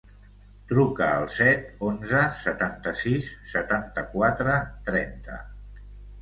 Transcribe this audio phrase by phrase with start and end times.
[0.69, 4.57] Truca al set, onze, setanta-sis, setanta-quatre,
[4.91, 5.39] trenta.